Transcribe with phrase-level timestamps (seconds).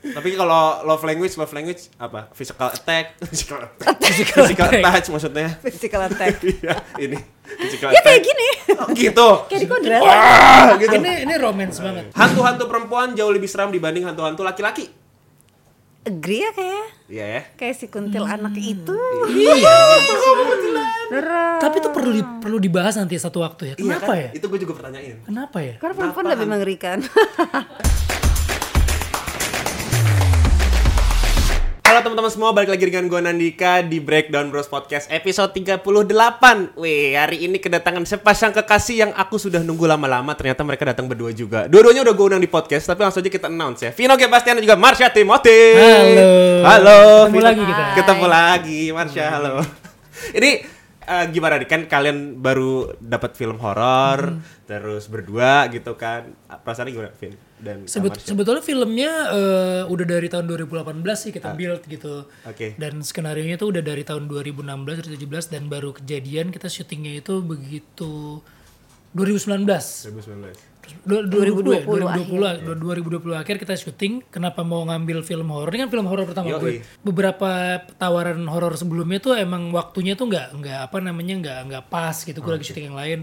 [0.00, 2.32] Tapi kalau love language, love language apa?
[2.32, 4.82] Physical attack, physical attack, Physical physical attack.
[4.82, 5.48] touch maksudnya.
[5.60, 6.32] Physical attack.
[6.40, 8.06] Iya, ini physical ya attack.
[8.06, 8.48] kayak gini.
[8.72, 9.28] Oh, gitu.
[9.46, 10.00] kayak di kodrat.
[10.00, 10.94] Ah, gitu.
[10.94, 12.08] Ini ini romance banget.
[12.12, 14.88] Hantu-hantu perempuan jauh lebih seram dibanding hantu-hantu laki-laki.
[16.00, 17.40] Agree ya kayak Iya ya.
[17.54, 18.96] kayak si kuntil anak itu.
[19.28, 19.76] Iya.
[21.60, 23.74] Tapi itu perlu di- perlu dibahas nanti satu waktu ya.
[23.74, 24.16] Iya Kenapa kan?
[24.16, 24.28] ya?
[24.32, 25.20] Itu gue juga pertanyain.
[25.20, 25.74] Kenapa ya?
[25.76, 26.34] Karena perempuan Kenapa?
[26.34, 26.98] lebih mengerikan.
[31.90, 37.18] Halo teman-teman semua, balik lagi dengan gue Nandika di Breakdown Bros Podcast episode 38 Wih,
[37.18, 41.66] hari ini kedatangan sepasang kekasih yang aku sudah nunggu lama-lama Ternyata mereka datang berdua juga
[41.66, 44.22] Dua-duanya udah gue undang di podcast, tapi langsung aja kita announce ya Vino G.
[44.30, 46.30] Bastian dan juga Marsha Timothy Halo.
[46.62, 47.46] Halo Ketemu Vino.
[47.50, 47.82] lagi kita.
[47.98, 49.54] Ketemu lagi, Marsha, halo
[50.38, 50.50] Ini
[51.10, 54.38] eh, gimana nih, kan kalian baru dapat film horor
[54.70, 57.49] Terus berdua gitu kan Perasaannya gimana, Vin?
[57.60, 62.24] Dan Sebet- sebetulnya filmnya eh, udah dari tahun 2018 sih kita build gitu.
[62.42, 62.50] Ah.
[62.50, 62.74] Oke.
[62.80, 64.64] Dan skenario nya tuh udah dari tahun 2016
[65.04, 68.40] 2017 dan baru kejadian kita syutingnya itu begitu
[69.12, 69.68] 2019.
[70.08, 74.24] 2019 Terus du- 2020 ya, 2020 2020 2020 akhir kita syuting.
[74.32, 75.70] Kenapa mau ngambil film horor?
[75.70, 76.60] Ini kan film horor pertama Yoi.
[76.60, 76.72] gue.
[77.04, 77.50] Beberapa
[78.00, 82.40] tawaran horor sebelumnya tuh emang waktunya tuh nggak nggak apa namanya nggak nggak pas gitu.
[82.40, 83.20] Gue lagi syuting yang lain.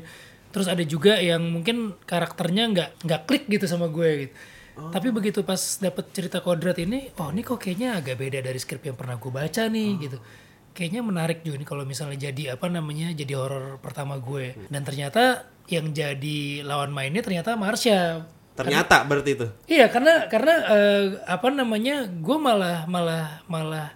[0.51, 4.33] Terus ada juga yang mungkin karakternya nggak nggak klik gitu sama gue gitu.
[4.77, 8.85] Tapi begitu pas dapet cerita kodrat ini, oh ini kok kayaknya agak beda dari skrip
[8.85, 10.17] yang pernah gue baca nih gitu.
[10.77, 14.53] Kayaknya menarik juga nih kalau misalnya jadi apa namanya jadi horor pertama gue.
[14.69, 18.29] Dan ternyata yang jadi lawan mainnya ternyata Marsha.
[18.57, 23.93] Ternyata berarti itu Iya karena karena eh, apa namanya gue malah malah malah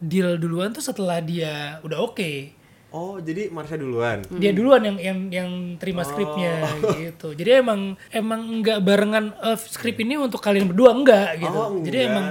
[0.00, 2.55] deal duluan tuh setelah dia udah oke.
[2.94, 4.22] Oh, jadi Marsha duluan.
[4.38, 6.64] Dia duluan yang yang yang terima skripnya
[6.96, 7.34] gitu.
[7.34, 11.58] Jadi emang emang nggak barengan eh, skrip ini untuk kalian berdua enggak gitu.
[11.58, 12.12] Oh, Jadi enggak.
[12.14, 12.26] emang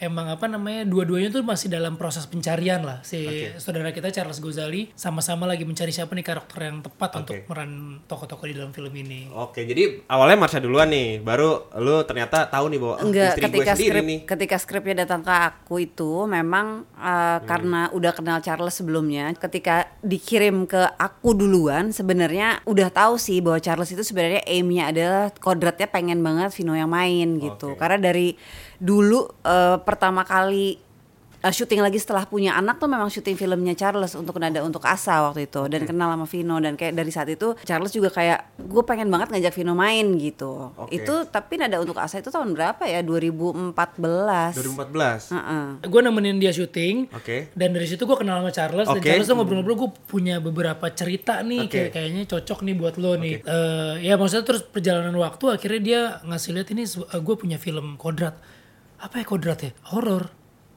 [0.00, 4.88] emang apa namanya dua-duanya tuh masih dalam proses pencarian lah si saudara kita Charles Gozali
[4.96, 9.28] sama-sama lagi mencari siapa nih karakter yang tepat untuk meran tokoh-tokoh di dalam film ini.
[9.36, 13.40] Oke, jadi awalnya Marsha duluan nih, baru lu ternyata tahu nih bahwa oh, Enggak, istri
[13.40, 14.18] gue ketika sendiri skrip nih.
[14.24, 20.64] ketika skripnya datang ke aku itu memang uh, karena udah kenal Charles sebelumnya, ketika dikirim
[20.64, 26.24] ke aku duluan sebenarnya udah tahu sih bahwa Charles itu sebenarnya aimnya adalah kodratnya pengen
[26.24, 27.76] banget Vino yang main gitu.
[27.76, 27.78] Oke.
[27.78, 28.32] Karena dari
[28.80, 30.78] dulu uh, pertama kali
[31.42, 35.24] uh, syuting lagi setelah punya anak tuh memang syuting filmnya Charles untuk nada untuk Asa
[35.28, 38.82] waktu itu dan kenal sama Vino dan kayak dari saat itu Charles juga kayak gue
[38.84, 40.72] pengen banget ngajak Vino main gitu.
[40.76, 41.00] Oke.
[41.00, 43.00] Itu tapi nada untuk Asa itu tahun berapa ya?
[43.02, 43.74] 2014.
[43.74, 45.34] 2014.
[45.34, 45.64] Heeh.
[45.88, 47.10] Gue nemenin dia syuting.
[47.12, 47.50] Oke.
[47.56, 49.08] Dan dari situ gue kenal sama Charles dan Oke.
[49.08, 51.72] Charles tuh ngobrol-ngobrol gue punya beberapa cerita nih Oke.
[51.72, 53.34] kayak kayaknya cocok nih buat lo nih.
[53.40, 56.84] Eh, ya maksudnya terus perjalanan waktu akhirnya dia ngasih lihat ini
[57.20, 58.36] gue punya film kodrat.
[59.00, 59.70] Apa ya kodrat ya?
[59.88, 60.28] Horor.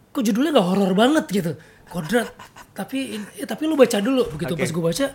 [0.09, 1.51] Kok judulnya nggak horor banget gitu?
[1.85, 2.31] Kodrat.
[2.73, 4.61] tapi ya, tapi lu baca dulu begitu Oke.
[4.61, 5.07] pas gue baca.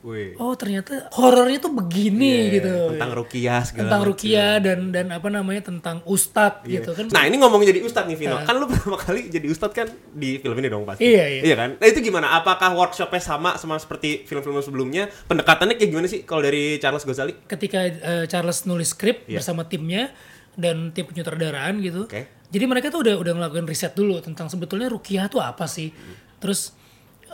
[0.00, 0.38] Wih.
[0.38, 2.74] Oh ternyata horornya tuh begini Iya, gitu.
[2.94, 4.02] Tentang Rukiah segala Tentang.
[4.06, 6.78] Rukia dan dan apa namanya tentang ustadz Iya.
[6.78, 7.10] gitu kan.
[7.10, 10.38] Nah ini ngomong jadi ustadz nih Vino, kan lu pertama kali jadi ustadz kan di
[10.38, 11.02] film ini dong pasti.
[11.02, 11.40] Iya, iya.
[11.42, 11.70] Iya kan?
[11.76, 12.38] Nah itu gimana?
[12.38, 15.10] Apakah workshopnya sama sama seperti film-film sebelumnya?
[15.26, 17.34] Pendekatannya kayak gimana sih kalau dari Charles Gozali?
[17.44, 19.42] ketika eh, Charles nulis skrip Iya.
[19.42, 20.14] bersama timnya
[20.54, 22.06] dan tim penyutradaraan gitu.
[22.06, 22.30] Oke.
[22.50, 25.90] Jadi mereka tuh udah udah ngelakuin riset dulu tentang sebetulnya rukiah tuh apa sih.
[26.38, 26.72] Terus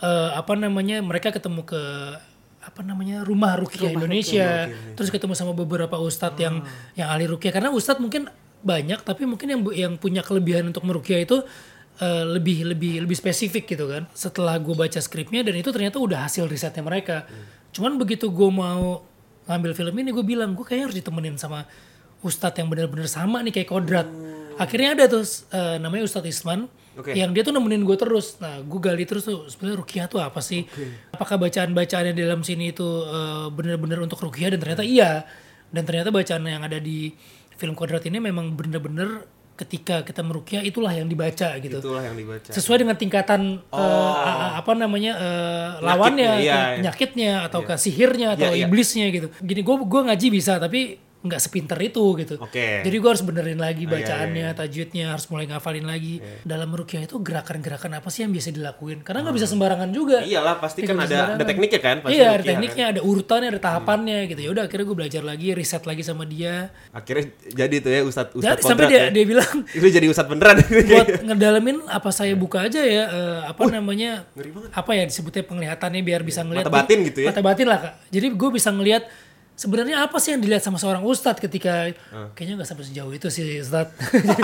[0.00, 1.82] eh, apa namanya mereka ketemu ke
[2.62, 4.70] apa namanya rumah rukiah Indonesia.
[4.94, 6.62] Terus ketemu sama beberapa ustadz yang
[6.94, 8.30] yang ahli rukiah karena ustadz mungkin
[8.62, 11.42] banyak tapi mungkin yang yang punya kelebihan untuk merukiah itu
[11.98, 14.08] eh, lebih lebih lebih spesifik gitu kan.
[14.14, 17.26] Setelah gue baca skripnya dan itu ternyata udah hasil risetnya mereka.
[17.74, 19.02] Cuman begitu gue mau
[19.50, 21.66] ngambil film ini gue bilang gue kayaknya harus ditemenin sama
[22.22, 24.08] ustadz yang benar-benar sama nih kayak kodrat.
[24.52, 27.16] Akhirnya ada tuh eh, namanya Ustadz Isman Oke.
[27.16, 28.36] yang dia tuh nemenin gue terus.
[28.36, 30.68] Nah gue gali terus tuh sebenarnya rukiah tuh apa sih?
[31.08, 35.24] Apakah bacaan-bacaan yang di dalam sini itu eh, benar-benar untuk rukiah dan ternyata iya.
[35.72, 37.16] Dan ternyata bacaan yang ada di
[37.56, 39.24] film kodrat ini memang benar-benar
[39.56, 41.80] ketika kita merukiah itulah yang dibaca gitu.
[41.80, 42.52] Itulah yang dibaca.
[42.52, 46.58] Sesuai dengan tingkatan eh, a- a- apa namanya eh, lawannya, iya, ke iya.
[46.76, 48.66] penyakitnya atau ke sihirnya atau Iya, iya.
[48.68, 49.32] iblisnya gitu.
[49.40, 52.34] Gini gue gua ngaji bisa tapi nggak sepinter itu gitu.
[52.42, 52.82] Oke.
[52.82, 56.18] Jadi gue harus benerin lagi iya, bacaannya, tajwidnya, harus mulai ngafalin lagi.
[56.42, 59.00] Dalam merukyah itu gerakan-gerakan apa sih yang biasa dilakuin?
[59.06, 60.20] Karena nggak bisa sembarangan juga.
[60.22, 63.60] Iyalah pasti kan ada ada tekniknya kan pasti Iya, ada rukiah tekniknya, ada urutannya, ada
[63.62, 64.40] tahapannya gitu.
[64.44, 66.70] Ya udah akhirnya gue belajar lagi, riset lagi sama dia.
[66.90, 69.06] Akhirnya jadi tuh ya ustadz Jadi ustadz sampai dia ya.
[69.10, 70.56] dia bilang Itu jadi ustadz beneran.
[70.92, 74.26] buat ngedalamin apa saya buka aja ya eh, apa namanya
[74.72, 77.28] apa ya disebutnya penglihatannya biar bisa ngelihat Mata batin gitu ya?
[77.32, 79.02] mata batin lah kak jadi gue bisa ngelihat
[79.54, 81.92] sebenarnya apa sih yang dilihat sama seorang ustadz ketika
[82.32, 83.92] kayaknya nggak sampai sejauh itu sih ustadz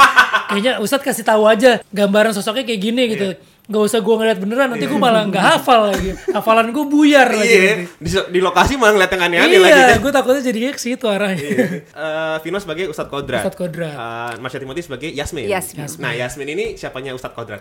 [0.49, 3.28] kayaknya ustadz kasih tahu aja gambaran sosoknya kayak gini gitu
[3.69, 7.44] nggak usah gue ngeliat beneran nanti gue malah nggak hafal lagi hafalan gue buyar lagi
[7.46, 7.84] Iya, nanti.
[8.00, 9.76] di, di lokasi malah ngeliat yang aneh-aneh lagi.
[9.76, 11.49] iya gue takutnya jadinya ke situ arahnya
[11.84, 13.44] Eh, Vino sebagai Ustadz Kodrat.
[13.44, 13.93] Ustadz Kodrat.
[13.93, 15.44] Eh, Marsha Timothy sebagai Yasmin.
[15.46, 15.84] Yasmin.
[15.99, 17.61] Nah, Yasmin ini siapanya Ustadz Kodrat?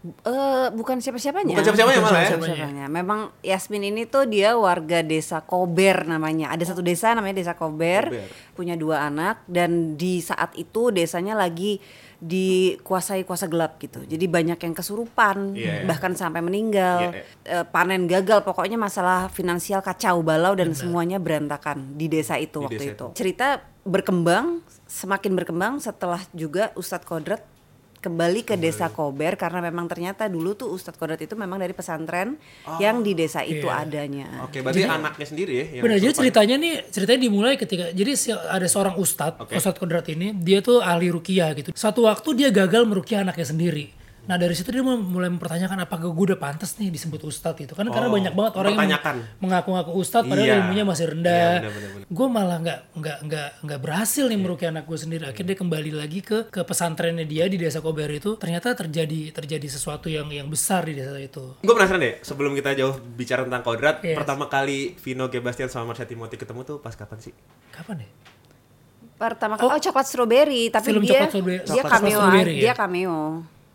[0.00, 1.52] Eh, bukan siapa-siapanya.
[1.52, 2.30] Bukan siapa-siapanya Bukan malah ya?
[2.32, 2.84] siapa-siapanya.
[2.88, 6.48] Memang Yasmin ini tuh dia warga desa Kober namanya.
[6.48, 8.24] Ada satu desa namanya Desa Kober, Kober.
[8.56, 11.84] punya dua anak dan di saat itu desanya lagi
[12.16, 14.00] dikuasai kuasa gelap gitu.
[14.00, 15.84] Jadi banyak yang kesurupan, Iya.
[15.84, 17.12] bahkan sampai meninggal.
[17.12, 22.60] Iya, Eh, panen gagal, pokoknya masalah finansial kacau balau dan semuanya berantakan di desa itu
[22.60, 23.04] Di waktu desa itu.
[23.04, 23.16] itu.
[23.16, 23.46] Cerita
[23.82, 27.40] berkembang, semakin berkembang setelah juga Ustadz Kodrat
[28.00, 32.40] kembali ke desa Kober karena memang ternyata dulu tuh Ustadz Kodrat itu memang dari pesantren
[32.76, 33.76] yang di desa itu Iya.
[33.78, 34.28] adanya.
[34.42, 38.32] Oke, berarti anaknya sendiri ya yang Benar, jadi ceritanya nih ceritanya dimulai ketika jadi si-
[38.32, 39.52] ada seorang ustadz, Oke.
[39.54, 41.70] ustadz kodrat ini dia tuh ahli rukiah gitu.
[41.70, 43.92] Suatu waktu dia gagal merukiah anaknya sendiri.
[44.22, 47.72] Nah dari situ dia mul- mulai mempertanyakan apakah gue udah pantas nih disebut ustadz itu
[47.72, 49.00] kan karena Oh, banyak banget orang yang
[49.38, 50.56] mengaku-ngaku ustadz padahal Iya.
[50.60, 51.50] ilmunya masih Iya, rendah.
[51.62, 51.90] benar.
[52.06, 55.24] gue malah nggak nggak nggak nggak berhasil nih merukiah anak gue sendiri.
[55.24, 59.66] Akhirnya dia kembali lagi ke ke pesantrennya dia di desa Kober itu ternyata terjadi terjadi
[59.66, 61.56] sesuatu yang yang besar di desa itu.
[61.58, 64.14] Gue penasaran deh, sebelum kita jauh bicara tentang Kodrat, Yes.
[64.14, 67.32] pertama kali Vino Gebastian sama Marsha Timothy ketemu tuh pas kapan sih?
[67.70, 68.08] Kapan ya?
[69.16, 72.66] Pertama kali oh, coklat strawberry tapi Film dia Coklat Strawberry- dia Coklat cameo Strawberry, dia
[72.66, 72.74] ya?
[72.74, 73.18] cameo.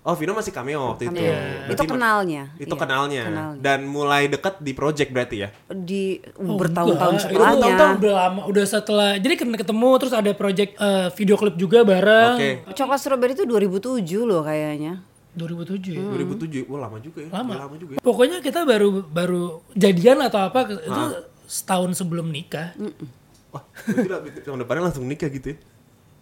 [0.05, 1.17] Oh, Vino masih cameo waktu itu.
[1.17, 1.33] Cameo.
[1.33, 2.43] Berarti Itu ma- kenalnya.
[2.55, 3.23] Itu Iya, kenalnya.
[3.25, 3.59] kenalnya.
[3.59, 5.49] Dan mulai dekat di project berarti ya?
[5.67, 7.13] Di Oh, bertahun-tahun.
[7.15, 7.57] Itu setelahnya.
[7.57, 9.09] bertahun-tahun udah lama, udah setelah.
[9.17, 12.37] Jadi kena ketemu terus ada project eh, video klip juga bareng.
[12.37, 12.49] Oke.
[12.71, 15.01] Coklat strawberry itu 2007 loh kayaknya.
[15.33, 16.05] 2007 ya.
[16.05, 16.69] 2007.
[16.69, 17.29] Wah, lama juga ya.
[17.33, 17.51] Lama.
[17.57, 17.99] Lama juga ya.
[17.99, 19.43] Pokoknya kita baru baru
[19.73, 21.03] jadian atau apa itu
[21.43, 22.77] setahun sebelum nikah.
[23.49, 25.57] Wah, berarti lah, tahun depannya langsung nikah gitu ya.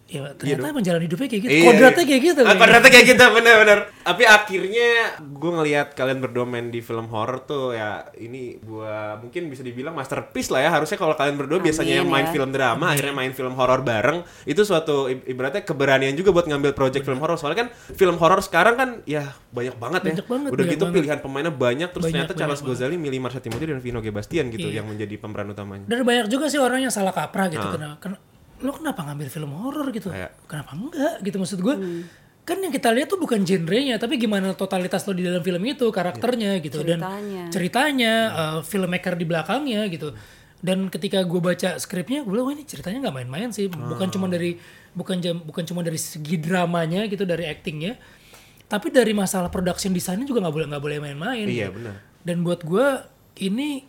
[0.03, 1.53] Ya ternyata emang jalan hidupnya kayak gitu.
[1.55, 2.09] Iya, Kodratnya iya.
[2.11, 2.41] kayak gitu.
[2.43, 3.79] Ah, kodratnya kayak gitu, bener-bener.
[4.03, 4.89] Tapi akhirnya
[5.23, 9.95] gue ngelihat kalian berdua main di film horror tuh ya ini gua mungkin bisa dibilang
[9.95, 10.69] masterpiece lah ya.
[10.75, 12.35] Harusnya kalau kalian berdua biasanya yang main ya.
[12.35, 17.07] film drama, akhirnya main film horror bareng, itu suatu ibaratnya keberanian juga buat ngambil project
[17.07, 17.39] film horror.
[17.39, 20.13] Soalnya kan film horror sekarang kan ya banyak banget ya.
[20.19, 20.95] Banyak banget, Udah gitu banget.
[20.99, 24.11] pilihan pemainnya banyak, terus Banyak, ternyata banyak Charles Gozali milih Marsha Timothy dan Vino G.
[24.11, 25.87] Bastian gitu yang menjadi pemeran utamanya.
[25.87, 27.63] Dan banyak juga sih orang yang salah kaprah gitu.
[27.63, 27.71] Ah.
[27.71, 28.32] Kenapa, ken-
[28.63, 30.09] lo kenapa ngambil film horor gitu?
[30.09, 31.75] Kayak- Kenapa enggak gitu maksud gue?
[32.43, 35.87] Kan yang kita lihat tuh bukan genrenya, tapi gimana totalitas lo di dalam film itu,
[35.87, 37.43] karakternya gitu dan Ceritanya.
[37.47, 40.11] ceritanya, uh, filmmaker di belakangnya gitu.
[40.59, 44.27] Dan ketika gue baca skripnya, gue bilang wah ini ceritanya nggak main-main sih, bukan cuma
[44.27, 44.59] dari
[44.91, 47.95] bukan jam bukan cuma dari segi dramanya gitu, dari actingnya,
[48.67, 51.47] tapi dari masalah production desainnya juga nggak boleh nggak boleh main-main.
[51.47, 51.79] Iya, gitu.
[51.79, 51.95] benar.
[52.23, 52.87] Dan buat gue
[53.39, 53.83] ini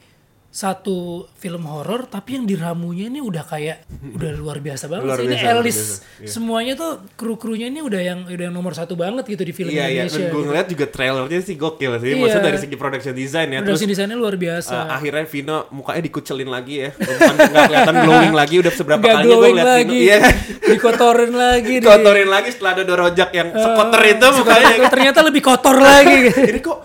[0.54, 5.26] satu film horor tapi yang diramunya ini udah kayak udah luar biasa banget Luar sih.
[5.26, 5.78] ini biasa, luar Elis
[6.14, 6.28] iya.
[6.30, 9.74] semuanya tuh kru krunya ini udah yang udah yang nomor satu banget gitu di film
[9.74, 10.14] Iya iya, Indonesia.
[10.14, 10.46] dan gue gitu.
[10.46, 12.06] ngeliat juga trailernya sih gokil sih.
[12.06, 12.22] Iya.
[12.22, 13.58] Maksudnya dari segi production design ya.
[13.58, 14.74] Terus Production desainnya luar biasa.
[14.76, 16.90] Uh, akhirnya Vino mukanya dikucelin lagi ya.
[16.94, 20.04] Bukan nggak kelihatan glowing lagi udah seberapa kalinya gue lihat lagi, Vino.
[20.06, 20.18] Iya.
[20.64, 24.86] dikotorin lagi, di- Kotorin lagi setelah ada dorojak yang sekotor itu mukanya.
[24.86, 26.18] ternyata lebih kotor lagi.
[26.30, 26.78] Ini kok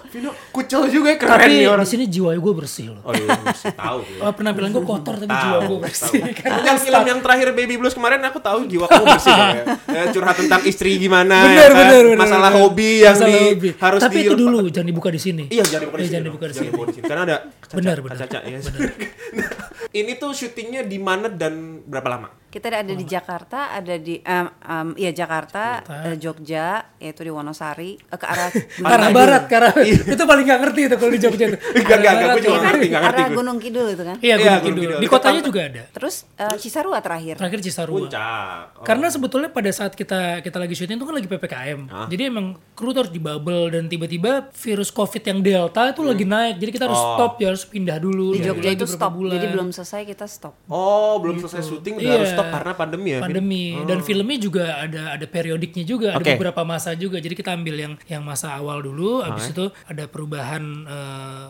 [0.59, 1.81] kucel juga ya, keren tapi nih orang.
[1.81, 3.01] di sini jiwa gue bersih loh.
[3.01, 3.99] Oh iya, mesti tahu.
[4.03, 4.19] ya.
[4.21, 6.19] Oh, penampilan gue kotor tapi jiwa gue bersih.
[6.33, 9.47] Karena Yang film yang terakhir Baby Blues kemarin aku tahu jiwa kamu bersih ya.
[9.87, 11.79] Ya, Curhat tentang istri gimana bener, ya kan?
[11.79, 12.61] bener, bener, Masalah bener.
[12.61, 13.69] hobi yang Masalah di hobi.
[13.73, 15.43] harus tapi di itu dulu jangan dibuka di sini.
[15.47, 16.13] Iya jangan dibuka di Iya, sini.
[16.13, 16.69] jangan dibuka di sini.
[17.01, 18.17] Karena ada caca, Benar, benar.
[18.19, 18.57] caca, ya.
[18.59, 19.49] Nah,
[19.91, 22.29] ini tuh syutingnya di mana dan berapa lama?
[22.49, 27.93] Kita ada di Jakarta, ada di em, em, iya Jakarta, eh, Jogja, yaitu di Wonosari,
[27.93, 28.49] eh, ke arah
[28.81, 31.57] Ke arah barat, ke arah itu paling gak ngerti itu kalau di Jogja itu.
[31.69, 31.85] Iya.
[31.85, 33.37] Enggak, enggak, enggak, Arah gue juga ngerti, enggak ngerti arah.
[33.37, 34.15] Gunung Kidul itu kan.
[34.17, 34.81] Iya, Iya, Gunung Kidul.
[34.81, 34.97] Kidul.
[34.97, 35.83] Di Itu kotanya juga ada.
[35.93, 37.33] Terus eh, Cisarua terakhir.
[37.37, 37.99] Terakhir Cisarua.
[38.01, 38.63] Puncak.
[38.81, 38.85] Oh.
[38.89, 41.79] Karena sebetulnya pada saat kita kita lagi syuting itu kan lagi PPKM.
[42.09, 46.25] Jadi emang kru tuh harus di bubble dan tiba-tiba virus Covid yang Delta itu lagi
[46.25, 46.57] naik.
[46.57, 47.13] Jadi kita harus Oh.
[47.13, 48.33] stop ya harus pindah dulu.
[48.33, 49.37] Di Jogja itu stop, bulan.
[49.37, 50.53] jadi belum selesai kita stop.
[50.67, 52.35] Oh, belum selesai syuting udah harus Iya.
[52.35, 53.19] stop karena pandemi ya?
[53.23, 56.35] Pandemi dan filmnya juga ada ada periodiknya juga ada Oke.
[56.35, 60.63] beberapa masa juga jadi kita ambil yang yang masa awal dulu habis itu ada perubahan
[60.83, 61.47] eh,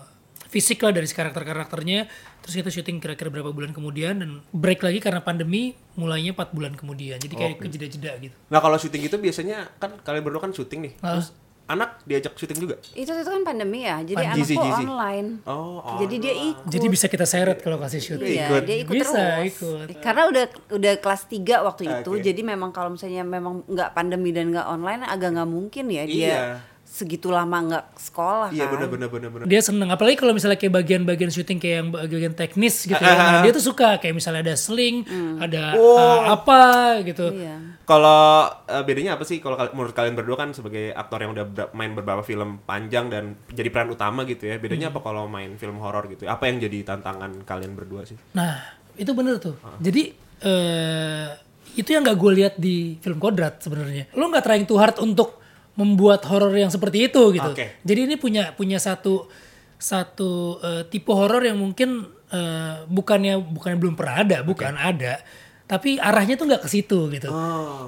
[0.50, 2.10] fisik lah dari si karakter-karakternya
[2.42, 6.74] terus kita syuting kira-kira berapa bulan kemudian dan break lagi karena pandemi mulainya empat bulan
[6.74, 10.90] kemudian jadi kayak kejeda-jeda gitu Nah kalau syuting itu biasanya kan kalian berdua kan syuting
[10.90, 10.94] nih.
[11.06, 11.22] Ah.
[11.22, 11.30] Terus
[11.70, 12.76] anak diajak syuting juga?
[12.92, 14.84] Itu itu kan pandemi ya, jadi Pan- Gizi, anakku gizi.
[14.84, 15.28] online.
[15.46, 16.66] Oh, Jadi dia ikut.
[16.66, 18.62] jadi bisa kita seret kalau kasih syuting Iya, Ikut.
[18.66, 19.54] dia ikut Bisa, terus.
[19.54, 19.88] ikut.
[20.00, 22.26] Karena udah udah kelas 3 waktu itu, Oke.
[22.26, 26.18] jadi memang kalau misalnya memang nggak pandemi dan nggak online agak nggak mungkin ya dia
[26.26, 26.42] Iya.
[26.90, 28.74] Segitu lama nggak sekolah Iya kan.
[28.76, 29.46] benar benar benar benar.
[29.46, 33.40] dia seneng apalagi kalau misalnya kayak bagian-bagian syuting kayak yang bagian teknis gitu ya nah,
[33.46, 35.06] dia tuh suka kayak misalnya ada sling
[35.38, 36.60] ada uh, apa
[37.04, 37.78] gitu Iya.
[37.86, 41.42] Kalau eh, bedanya apa sih kalau kal- menurut kalian berdua kan sebagai aktor yang udah
[41.44, 44.58] ber- main beberapa film panjang dan jadi peran utama gitu ya.
[44.58, 46.26] Bedanya apa kalau main film horor gitu?
[46.26, 48.14] Apa yang jadi tantangan kalian berdua sih?
[48.32, 48.62] nah
[48.94, 51.28] itu bener tuh jadi eh
[51.72, 55.39] itu yang gak gue lihat di film Kodrat sebenarnya lo nggak trying too hard untuk
[55.80, 57.80] membuat horor yang seperti itu gitu Oke.
[57.82, 59.32] jadi ini punya punya satu
[59.80, 65.24] satu eh, tipe horor yang mungkin eh, bukannya bukannya belum pernah ada bukan ada
[65.64, 67.30] tapi arahnya tuh nggak ke situ gitu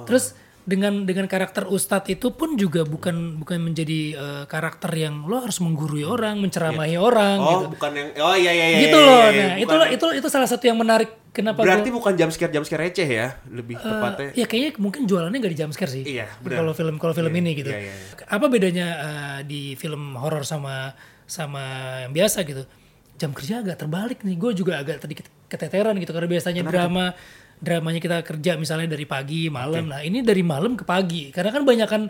[0.05, 0.31] terus
[0.61, 5.57] dengan dengan karakter ustadz itu pun juga bukan bukan menjadi eh, karakter yang lo harus
[5.59, 8.79] menggurui orang menceramahi orang Oh, gitu bukan yang Oh iya iya iya.
[8.85, 9.41] gitu iya, loh iya, iya.
[9.41, 12.29] nah Bukan itu yang- itu itu salah satu yang menarik kenapa Berarti gua- bukan jam
[12.29, 14.31] scare jam scare receh ya, lebih Eh, tepatnya.
[14.35, 16.03] ya kayaknya mungkin jualannya nggak di jumpscare sih.
[16.05, 16.61] Iya, benar.
[16.61, 17.71] Kalau film kalau film ini gitu.
[17.71, 17.95] iya, iya.
[18.27, 20.91] Apa bedanya eh, di film horor sama
[21.23, 21.63] sama
[22.03, 22.67] yang biasa gitu?
[23.15, 24.35] Jam kerja agak terbalik nih.
[24.35, 25.15] Gue juga agak tadi
[25.47, 27.15] keteteran gitu karena biasanya drama
[27.57, 29.85] dramanya kita kerja misalnya dari pagi malam.
[29.85, 32.03] Nah ini dari malam ke pagi karena kan banyak kan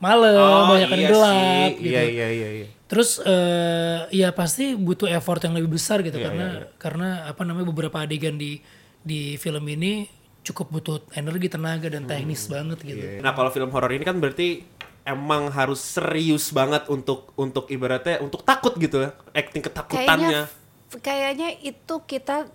[0.00, 1.76] malam, banyak kan iya gelap sih.
[1.78, 1.90] gitu.
[1.92, 2.66] Iya iya iya iya.
[2.90, 6.46] Terus eh ya pasti butuh effort yang lebih besar gitu Iya, karena
[6.80, 8.58] karena apa namanya beberapa adegan di
[9.00, 10.08] di film ini
[10.40, 13.04] cukup butuh energi, tenaga dan teknis banget gitu.
[13.04, 13.20] Iya.
[13.20, 14.64] Nah, kalau film horor ini kan berarti
[15.04, 20.48] emang harus serius banget untuk untuk ibaratnya untuk takut gitu ya, acting ketakutannya.
[20.48, 22.48] Kayaknya kayaknya itu kita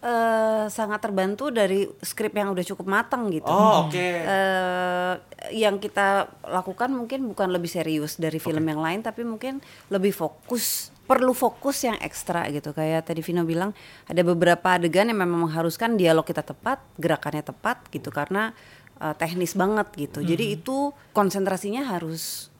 [0.00, 3.48] eh, sangat terbantu dari skrip yang udah cukup matang gitu.
[3.48, 3.96] Oh, oke.
[4.00, 5.14] Eh,
[5.50, 9.58] yang kita lakukan mungkin bukan lebih serius dari film yang lain tapi mungkin
[9.90, 12.70] lebih fokus perlu fokus yang ekstra gitu.
[12.70, 13.74] Kayak tadi Vino bilang
[14.06, 18.54] ada beberapa adegan yang memang mengharuskan dialog kita tepat gerakannya tepat gitu karena
[19.02, 20.22] eh, teknis banget gitu.
[20.22, 22.50] Jadi itu konsentrasinya harus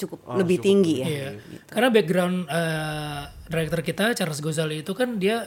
[0.00, 1.06] cukup lebih tinggi ya.
[1.06, 1.30] Iya.
[1.68, 5.44] Karena background eh, director kita Charles Gozali itu kan dia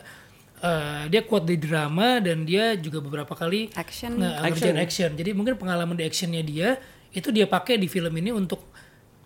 [0.64, 4.16] eh, dia kuat di drama dan dia juga beberapa kali Action.
[4.16, 5.10] nge- ngerjain action.
[5.14, 6.80] Jadi mungkin pengalaman di actionnya dia
[7.12, 8.64] itu dia pakai di film ini untuk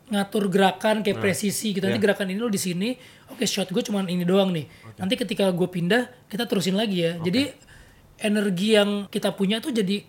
[0.07, 1.83] ngatur gerakan kayak presisi gitu.
[1.83, 2.95] Nanti gerakan ini lo di sini,
[3.27, 4.65] oke shot gue cuman ini doang nih.
[4.97, 7.19] Nanti ketika gue pindah kita terusin lagi ya.
[7.19, 7.41] Jadi
[8.17, 10.01] energi yang kita punya tuh jadi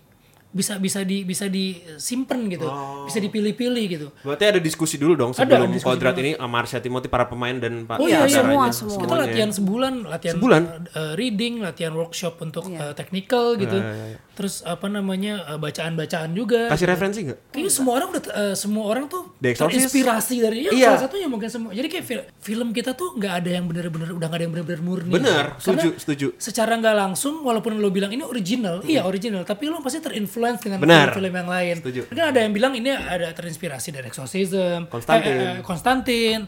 [0.49, 2.65] bisa bisa di bisa disimpan gitu,
[3.05, 4.07] bisa dipilih-pilih gitu.
[4.25, 7.85] Berarti ada diskusi dulu dong sebelum ada kodrat ini sama Marsha Timothy para pemain dan
[7.85, 8.41] pak Oh iya, iya.
[8.41, 8.97] semua, semua.
[8.97, 10.63] Kita latihan sebulan, latihan Sebulan?
[10.97, 12.81] uh, reading, latihan workshop untuk Iya.
[12.81, 13.77] uh, technical gitu.
[13.77, 16.71] iya, Terus apa namanya uh, bacaan-bacaan juga.
[16.71, 17.51] Kasih referensi nggak?
[17.51, 20.87] Kayaknya semua orang udah uh, semua orang tuh terinspirasi dari ya, Iya.
[20.89, 21.71] salah satunya mungkin semua.
[21.71, 24.81] Jadi kayak fil- film kita tuh nggak ada yang bener-bener udah nggak ada yang bener-bener
[24.81, 25.11] murni.
[25.13, 26.27] Bener, Karena setuju, setuju.
[26.39, 30.79] Secara nggak langsung walaupun lo bilang ini original, iya original, tapi lo pasti terinfluence dengan
[30.79, 30.87] Hmm.
[30.89, 31.75] Film-film yang lain.
[31.83, 32.01] Setuju.
[32.07, 35.33] Mungkin ada yang bilang ini ada terinspirasi dari Exorcism, Konstantin.
[35.33, 36.39] eh, eh, Konstantin,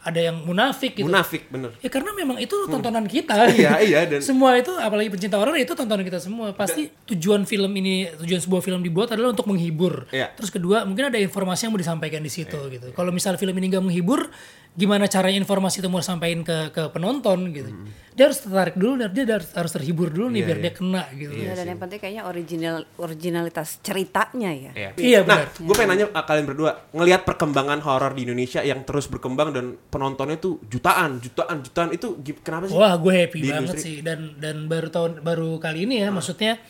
[0.00, 1.04] ada yang munafik gitu.
[1.04, 1.76] Munafik bener.
[1.84, 3.36] Ya karena memang itu tontonan kita.
[3.52, 6.56] Iya, iya, dan- semua itu apalagi pencinta horor itu tontonan kita semua.
[6.56, 10.08] Pasti tujuan film ini, tujuan sebuah film dibuat adalah untuk menghibur.
[10.08, 10.32] Iya.
[10.32, 12.96] Terus kedua, mungkin ada informasi yang mau disampaikan di situ gitu.
[12.96, 14.32] Kalau misal film ini nggak menghibur,
[14.70, 17.70] gimana caranya informasi itu mau sampaikan ke ke penonton gitu.
[18.10, 21.32] Dia harus tertarik dulu, dan dia harus, harus terhibur dulu nih biar dia kena gitu.
[21.32, 24.72] Ya, dan yang penting kayaknya original originalitas ceritanya ya.
[24.72, 24.90] Iya.
[24.94, 25.46] Iya, Nah, benar.
[25.56, 29.64] gue pengen nanya uh, kalian berdua ngelihat perkembangan horor di Indonesia yang terus berkembang dan
[29.88, 32.76] penontonnya tuh jutaan, jutaan, jutaan itu kenapa sih?
[32.76, 33.82] Wah, gue happy Di banget industri.
[33.82, 36.60] sih dan dan baru tahun baru kali ini ya, maksudnya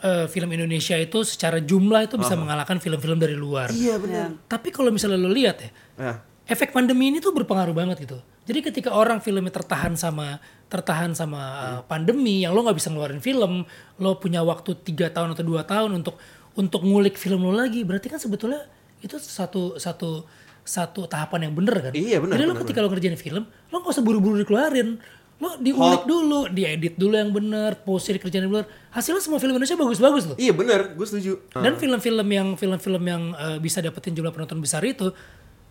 [0.00, 3.68] eh, film Indonesia itu secara jumlah itu bisa mengalahkan film-film dari luar.
[3.68, 4.36] Iya benar.
[4.46, 6.14] Tapi kalau misalnya lo lihat ya, Ya.
[6.44, 8.18] Efek pandemi ini tuh berpengaruh banget gitu.
[8.44, 10.36] Jadi ketika orang filmnya tertahan sama
[10.68, 13.64] tertahan sama uh, pandemi, yang lo nggak bisa ngeluarin film,
[13.96, 16.20] lo punya waktu tiga tahun atau dua tahun untuk
[16.54, 18.68] untuk ngulik film lo lagi, berarti kan sebetulnya
[19.00, 20.28] itu satu satu
[20.64, 21.92] satu tahapan yang bener kan?
[21.92, 24.96] Iya, bener, Jadi lo bener, ketika lo ngerjain film, lo nggak usah buru-buru dikeluarin,
[25.40, 28.68] lo diulik dulu, diedit dulu yang bener, pose dikerjain yang bener.
[28.92, 30.36] Hasilnya semua film Indonesia bagus-bagus loh.
[30.40, 31.32] Iya benar, gue setuju.
[31.52, 35.12] Dan film-film yang film-film yang uh, bisa dapetin jumlah penonton besar itu,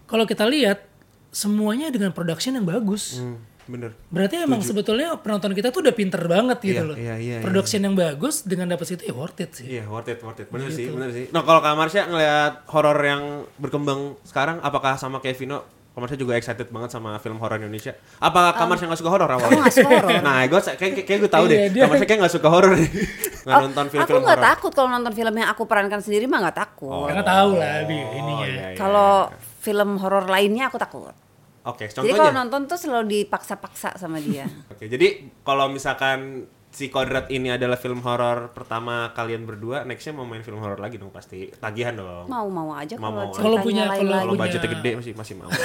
[0.06, 0.84] kalau kita lihat
[1.30, 3.18] semuanya dengan production yang bagus.
[3.18, 3.92] Hmm, bener.
[4.08, 6.96] Berarti emang sebetulnya penonton kita tuh udah pinter banget gitu Iya, loh.
[6.96, 9.66] iya, iya, production yang bagus dengan dapet situ ya worth it sih.
[9.72, 10.48] Iya, worth it, worth it.
[10.48, 10.78] Bener Gitu.
[10.78, 11.26] sih, bener sih.
[11.30, 13.24] Nah, kalau Kak Marsha ngelihat horor yang
[13.58, 15.66] berkembang sekarang, apakah sama kayak Vino?
[15.90, 17.94] Kak Marsha juga excited banget sama film horor Indonesia.
[18.18, 19.50] Apa Marsha nggak suka horor awalnya?
[19.50, 20.10] Aku nggak suka horor.
[20.26, 21.58] Nah, gue kayak, kayak gue tahu deh.
[21.68, 22.90] Iya, kayak nggak suka horor nih.
[23.44, 24.50] Nggak Oh, nonton aku film-film nggak horor.
[24.56, 27.12] takut kalau nonton film yang aku perankan sendiri mah nggak takut.
[27.12, 28.48] Karena tahu lah di ininya.
[28.48, 28.78] iya, iya.
[28.80, 29.28] Kalau
[29.64, 31.16] film horor lainnya aku takut.
[31.64, 32.40] Oke, Jadi kalau contohnya.
[32.44, 34.44] nonton tuh selalu dipaksa-paksa sama dia.
[34.76, 35.08] Oke, jadi
[35.42, 40.58] kalau misalkan si Kodrat ini adalah film horor pertama kalian berdua, nextnya mau main film
[40.58, 41.48] horor lagi dong pasti.
[41.54, 42.28] Tagihan dong.
[42.28, 43.32] Mau mau aja Mau- kalau mau.
[43.32, 44.12] Kalau punya- lain kalau.
[44.12, 45.48] Kalau punya- budgetnya gede masih masih mau.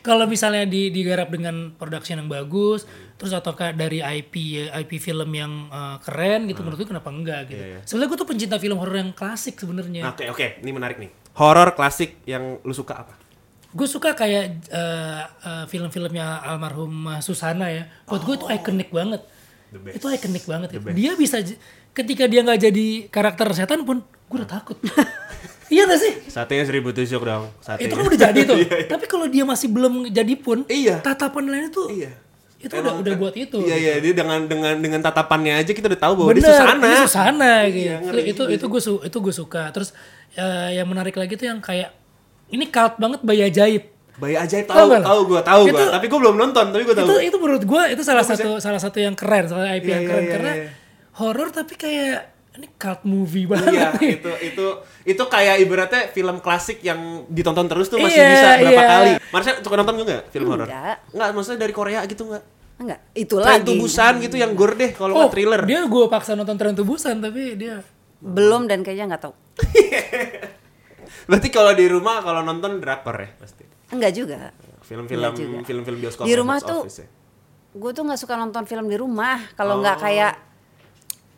[0.00, 4.96] Kalau misalnya di digarap dengan production yang bagus, terus atau kayak dari IP ya, IP
[4.96, 7.60] film yang eh, keren gitu, menurut gue kenapa enggak gitu.
[7.60, 7.80] Iya, iya.
[7.84, 10.08] Sebenarnya gue tuh pencinta film horor yang klasik sebenarnya.
[10.08, 11.10] Oke oke, ini menarik nih.
[11.38, 13.14] Horor klasik yang lu suka apa?
[13.68, 17.86] Gue suka kayak eh, eh, film-filmnya almarhum Susana ya.
[18.04, 19.22] Buat gue itu ikonik banget.
[19.68, 19.94] The best.
[19.94, 20.68] Itu ikonik banget.
[20.68, 20.82] The ya.
[20.82, 20.96] best.
[20.96, 21.58] Dia bisa j-
[21.94, 24.76] ketika dia nggak jadi karakter setan pun gue udah takut.
[25.68, 26.12] iya gak sih?
[26.26, 27.52] Satenya seribu tusuk dong.
[27.60, 27.86] Satenya.
[27.86, 28.56] Itu kan udah jadi tuh.
[28.96, 30.98] Tapi kalau dia masih belum jadi pun, Iya.
[30.98, 32.12] tatapan lainnya tuh Iya.
[32.58, 33.62] itu udah udah buat itu.
[33.62, 36.82] Iya iya, dia dengan dengan dengan tatapannya aja kita udah tahu bahwa Bener, dia Susana.
[36.82, 37.78] ini Susana gitu.
[37.86, 39.62] Iya, ngeri itu itu gue su itu gue suka.
[39.70, 39.94] Terus
[40.32, 41.94] eh, yang menarik lagi tuh yang kayak
[42.48, 43.84] ini cult banget bayi ajaib.
[44.14, 45.78] Bayi ajaib Tahu tahu, tahu gua, tahu gua.
[45.78, 47.06] Itu- Tapi gua belum nonton, tapi gua tahu.
[47.06, 50.02] Itu itu menurut gue itu salah satu salah satu yang keren, salah IP Iya, yang
[50.02, 50.68] iya, keren iya, karena iya.
[51.14, 52.18] horor tapi kayak
[52.52, 53.70] ini cult movie banget.
[53.70, 54.10] Iya, nih.
[54.16, 54.66] itu itu
[55.06, 58.88] itu kayak ibaratnya film klasik yang ditonton terus tuh masih Iya, bisa berapa iya.
[58.88, 59.10] kali.
[59.30, 60.66] Marsha suka nonton juga film horor?
[60.66, 60.96] Enggak.
[61.08, 62.44] Enggak, maksudnya dari Korea gitu enggak?
[62.78, 63.66] Enggak, itu Tren lagi.
[63.68, 65.62] tubusan gitu yang gore deh kalau Oh, thriller.
[65.62, 67.82] dia gue paksa nonton Tren Tubusan tapi dia
[68.18, 69.34] Belum dan kayaknya nggak tahu.
[71.28, 73.64] Berarti kalau di rumah kalau nonton drakor ya pasti.
[73.90, 74.52] Enggak juga.
[74.82, 77.08] Film-film film-film bioskop Di ya, rumah tuh office ya.
[77.76, 79.80] Gue tuh nggak suka nonton film di rumah kalau Oh.
[79.80, 80.32] nggak kayak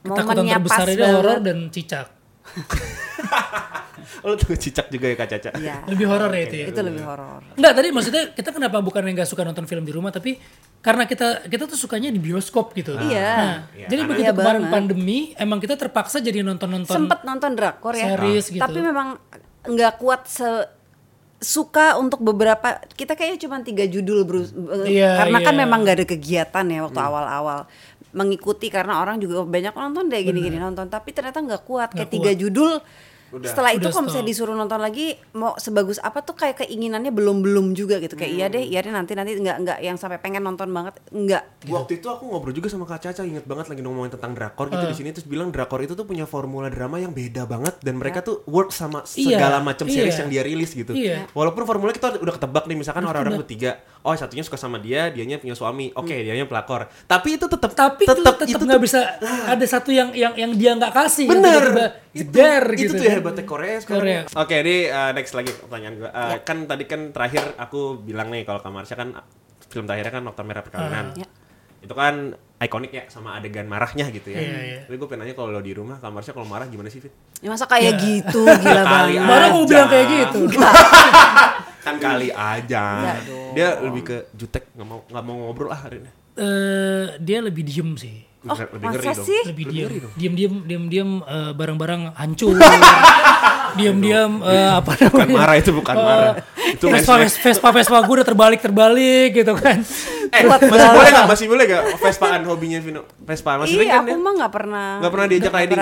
[0.00, 1.42] ketakutan momennya terbesar pas itu horor banget.
[1.44, 2.06] dan cicak.
[4.20, 5.50] Oh, tuh cicak juga ya Kak Caca.
[5.54, 6.66] Iya, Lebih horor ya itu ya.
[6.68, 7.40] itu lebih horor.
[7.54, 10.36] Enggak, tadi maksudnya kita kenapa bukan yang nggak suka nonton film di rumah tapi
[10.78, 12.96] karena kita kita tuh sukanya di bioskop gitu.
[12.96, 13.32] Iya.
[13.32, 14.72] Nah, Iya, jadi karena- begitu Iya kemarin banget.
[14.72, 18.58] pandemi emang kita terpaksa jadi nonton-nonton Sempet nonton drakor ya, series gitu.
[18.58, 19.16] tapi memang
[19.62, 20.48] nggak kuat se
[21.38, 24.44] suka untuk beberapa kita kayaknya cuma tiga judul bro
[24.84, 25.60] Iya, karena kan iya.
[25.62, 27.64] memang nggak ada kegiatan ya waktu awal-awal
[28.10, 32.12] mengikuti karena orang juga banyak nonton deh gini-gini nonton tapi ternyata nggak kuat kayak Nggak
[32.12, 32.38] tiga kuat.
[32.38, 32.72] judul
[33.30, 33.46] Udah.
[33.46, 37.66] setelah itu kalau misalnya disuruh nonton lagi mau sebagus apa tuh kayak keinginannya belum belum
[37.72, 38.54] juga gitu kayak iya Hmm.
[38.54, 42.06] deh iya deh nanti nanti nggak nggak yang sampai pengen nonton banget nggak Waktu itu
[42.06, 44.88] aku ngobrol juga sama Kak Caca, inget banget lagi ngomongin tentang drakor gitu Ah.
[44.88, 48.20] di sini terus bilang drakor itu tuh punya formula drama yang beda banget dan mereka
[48.20, 50.20] tuh work sama Iya, segala macam series iya.
[50.20, 50.90] yang dia rilis gitu.
[50.90, 51.28] Iya.
[51.30, 55.36] Walaupun formula kita udah ketebak nih misalkan orang-orang bertiga, oh satunya suka sama dia, dianya
[55.36, 55.92] punya suami.
[55.92, 56.88] Oke, dianya pelakor.
[57.04, 59.00] Tapi itu tetap tapi tetap tetap itu nggak bisa
[59.46, 61.44] ada satu yang yang yang dia nggak kasih Bener.
[61.60, 64.00] tiba-tiba Itu, jeder itu gitu tuh ya hebatnya Korea sekarang.
[64.02, 64.20] Korea.
[64.34, 66.10] Oke, ini uh, next lagi pertanyaan gue.
[66.10, 69.14] Uh, Kan tadi kan terakhir aku bilang nih kalau Kamarsha kan
[69.66, 71.14] film terakhirnya kan Nokta Merah Perkawinan.
[71.14, 71.26] Ya.
[71.80, 74.36] Itu kan ikonik ya sama adegan marahnya gitu ya.
[74.36, 74.80] Iya, iya.
[74.84, 77.14] Tapi gue pengen nanya kalau lo di rumah Kamarsha kalau marah gimana sih Fit?
[77.40, 78.04] ya masa kayak Iya.
[78.04, 80.40] gitu gila Kali banget baru mau bilang kayak gitu
[81.80, 83.16] Kan kali aja.
[83.50, 86.10] Dia lebih ke jutek nggak mau nggak mau ngobrol ah hari ini.
[86.36, 89.26] Eh, dia lebih diem sih oh lebih ngeri masa dong.
[89.28, 90.12] sih lebih dong.
[90.14, 92.54] diem diem diem diem eh, barang-barang hancur
[93.78, 96.32] diem diem eh, apa Bukan namanya marah itu bukan Eh, marah.
[96.70, 97.42] Itu Vespa, matchnya.
[97.42, 99.78] Vespa, Vespa gue udah terbalik-terbalik gitu kan.
[100.30, 101.26] Eh, masih boleh nggak?
[101.26, 103.02] Masih boleh nggak Vespaan hobinya Vino?
[103.20, 104.16] Vespa masih iya aku dia?
[104.16, 105.78] mah nggak pernah Nggak pernah diajak riding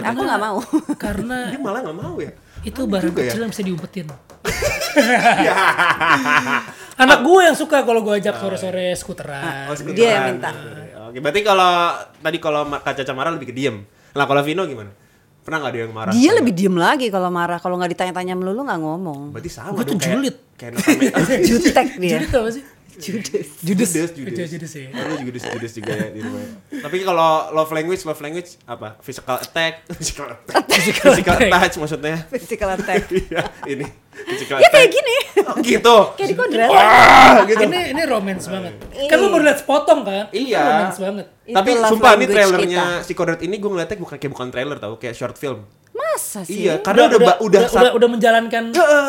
[0.00, 0.58] aku nggak mau
[0.96, 2.32] Karena Dia malah nggak mau ya.
[2.60, 3.24] itu barang juga ya?
[3.28, 4.06] kecil yang bisa diumpetin.
[6.98, 9.68] Anak gue yang suka kalau gue ajak sore-sore skuteran.
[9.68, 9.96] Oh, skuteran.
[9.96, 10.50] Dia yang minta.
[11.10, 11.72] Oke, berarti kalau
[12.16, 13.82] tadi kalau Kak Caca marah lebih ke diem.
[14.10, 14.94] Nah, kalau Vino gimana?
[15.40, 16.12] Pernah nggak dia yang marah?
[16.12, 19.74] dia sama- lebih diem lagi kalau marah kalau nggak ditanya-tanya melulu nggak ngomong Berarti sama
[19.74, 20.36] Gue tuh dong, kayak- julid.
[20.54, 22.64] Kayak Nakame- jutek dia tau gak sih?
[22.96, 23.90] Judes Judes.
[23.90, 24.10] Judes, Judes.
[24.16, 24.88] Judes, Judes ya.
[24.90, 26.42] Juga judes, judes juga ya di rumah.
[26.80, 28.96] Tapi kalau love language, love language apa?
[28.98, 31.50] Physical attack, physical attack, physical, attack.
[31.50, 32.16] touch maksudnya.
[32.26, 33.86] physical attack Iya, ini
[34.26, 34.74] physical ya attack.
[34.74, 35.96] kayak gini Oh, gitu.
[36.14, 37.62] kayak di kodrat Ah, gitu.
[37.62, 38.74] Ini ini romance banget.
[39.06, 40.24] Kan lu baru liat sepotong kan?
[40.30, 40.60] Iya.
[40.60, 41.26] romance banget.
[41.50, 44.94] Tapi sumpah nih language trailernya si Kodrat ini gue ngeliatnya bukan kayak bukan trailer tau,
[44.96, 45.66] kayak short film.
[46.00, 48.62] Masa sih Iya, karena udah udah, udah, udah, udah, udah menjalankan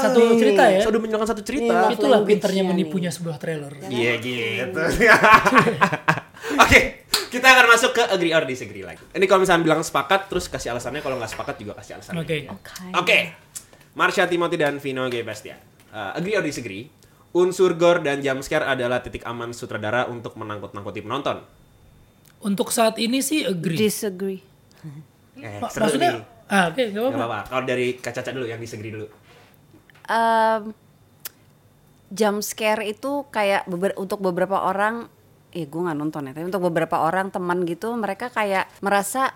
[0.03, 0.81] satu cerita ya.
[0.83, 1.73] Sudah menjalankan satu cerita.
[1.87, 3.71] Iya, Itulah pinternya menipunya sebuah trailer.
[3.87, 4.81] Iya gitu.
[6.63, 6.79] Oke,
[7.31, 9.01] kita akan masuk ke agree or disagree lagi.
[9.15, 10.99] Ini kalau misalnya bilang sepakat, terus kasih alasannya.
[10.99, 12.21] Kalau nggak sepakat juga kasih alasannya.
[12.21, 12.37] Oke.
[12.43, 12.51] ya.
[12.51, 12.71] Oke.
[12.99, 13.19] Oke.
[13.95, 15.23] Marsha Timothy dan Vino G.
[15.23, 15.59] Bastian.
[15.91, 16.87] Uh, agree or disagree?
[17.31, 21.39] Unsur gore dan jumpscare adalah titik aman sutradara untuk menangkut-nangkuti penonton.
[22.43, 23.79] Untuk saat ini sih agree.
[23.79, 24.41] disagree
[25.41, 26.23] Eh, Ma- maksudnya nih.
[26.51, 27.39] Ah oke gak Gak apa-apa.
[27.47, 29.07] Kalau dari Kak Caca dulu yang disagree dulu.
[30.03, 30.75] um,
[32.09, 35.07] jump scare itu kayak beber- untuk beberapa orang
[35.49, 39.31] eh gue nggak nonton ya tapi untuk beberapa orang teman gitu mereka kayak merasa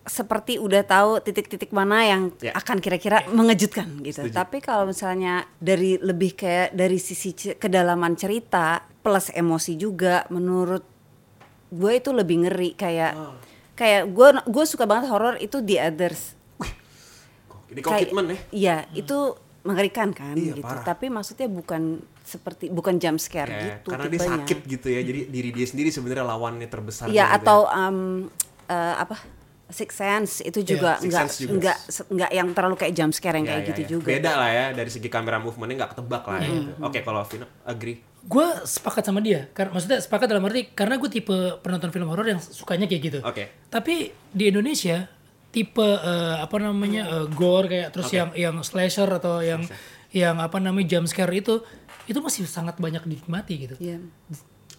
[0.00, 2.52] seperti udah tahu titik-titik mana yang Ya.
[2.52, 4.20] akan kira-kira mengejutkan gitu.
[4.20, 4.34] Setuju.
[4.34, 10.84] Tapi kalau misalnya dari lebih kayak dari sisi kedalaman cerita plus emosi juga menurut
[11.70, 13.32] gue itu lebih ngeri kayak Ah.
[13.74, 16.22] Kayak gue gue suka banget horor itu The Others.
[17.66, 18.38] Ini Kayak- komitmen ya.
[18.50, 19.18] Iya, itu
[19.62, 20.62] mengerikan kan Iya, gitu.
[20.62, 20.84] parah.
[20.84, 21.82] Tapi maksudnya bukan
[22.22, 24.32] seperti bukan jump scare Ya, gitu karena dia tipenya.
[24.38, 25.00] sakit gitu ya.
[25.00, 27.08] Jadi diri dia sendiri sebenarnya lawannya terbesar.
[27.08, 27.76] Iya gitu atau ya.
[27.82, 27.98] um,
[28.66, 29.16] eh, apa
[29.66, 31.50] Six Sense itu juga Sixth enggak Sense juga.
[31.50, 33.88] enggak se- enggak yang terlalu kayak jump scare yang Ya, kayak ya, gitu ya.
[33.90, 34.06] juga.
[34.06, 36.48] Beda lah ya dari segi kamera movementnya nggak ketebak lah ya.
[36.52, 36.72] gitu.
[36.80, 37.98] Oke kalau Vino agree.
[38.24, 39.52] Gue sepakat sama dia.
[39.52, 43.18] Karena maksudnya sepakat dalam arti karena gue tipe penonton film horor yang sukanya kayak gitu.
[43.20, 43.52] Oke.
[43.68, 45.08] Tapi di Indonesia
[45.54, 49.62] tipe eh, apa namanya eh, gore kayak terus yang yang slasher atau yang
[50.10, 51.62] yang apa namanya jump scare itu
[52.10, 53.74] itu masih sangat banyak dinikmati gitu.
[53.78, 54.02] Iya.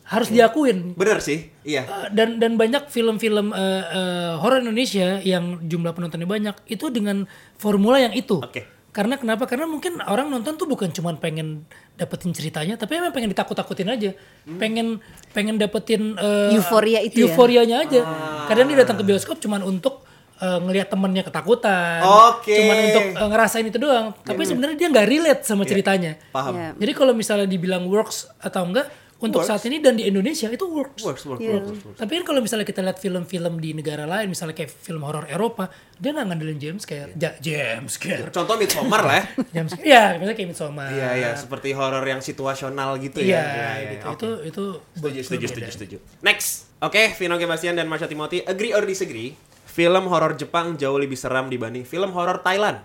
[0.06, 0.94] Harus diakuin.
[0.94, 1.50] Bener sih.
[1.66, 1.88] Iya.
[1.88, 7.26] Eh, dan dan banyak film-film eh, eh, horor Indonesia yang jumlah penontonnya banyak itu dengan
[7.58, 8.38] formula yang itu.
[8.42, 8.75] Oke.
[8.96, 9.44] Karena kenapa?
[9.44, 11.68] Karena mungkin orang nonton tuh bukan cuma pengen
[12.00, 14.16] dapetin ceritanya, tapi emang pengen ditakut-takutin aja.
[14.56, 15.04] Pengen
[15.36, 17.28] pengen dapetin eh, Euforia itu ya?
[17.28, 18.02] euforianya aja.
[18.48, 20.08] Kadang dia datang ke bioskop cuman untuk
[20.40, 22.56] eh, ngelihat temennya ketakutan, Oke.
[22.56, 24.16] cuman untuk eh, ngerasain itu doang.
[24.24, 26.16] Tapi sebenarnya dia nggak relate sama ceritanya.
[26.32, 26.56] Paham.
[26.56, 26.70] Iya.
[26.80, 28.88] Jadi kalau misalnya dibilang works atau enggak,
[29.26, 31.02] untuk saat ini dan di Indonesia itu works.
[31.02, 31.58] Works, works, Iya.
[31.58, 31.98] works, works.
[31.98, 35.68] Tapi kan kalau misalnya kita lihat film-film di negara lain, misalnya kayak film horor Eropa,
[35.96, 39.24] dia nggak ngandelin James scare, ja, James scare, Contoh Midsommar lah ya.
[39.56, 39.84] James scare.
[39.84, 40.90] Iya, misalnya kayak Midsommar.
[40.90, 43.42] Iya iya seperti horor yang situasional gitu Iya, ya.
[43.42, 44.06] Iya, iya, gitu.
[44.08, 44.16] oke.
[44.16, 44.64] Itu itu
[44.96, 45.98] Setuju, setuju, setuju, setuju.
[46.22, 46.72] Next.
[46.80, 49.34] Oke, Vino Gebastian dan Marsha Timothy agree or disagree?
[49.66, 52.80] Film horor Jepang jauh lebih seram dibanding film horor Thailand.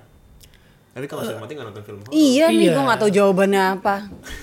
[0.91, 2.13] Tapi kalau Marsha Timothy nggak nonton film horor.
[2.13, 2.73] Iya nih Iya.
[2.73, 3.95] gue nggak tahu jawabannya apa.